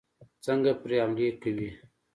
[0.45, 1.69] څنګه پرې حملې کوي.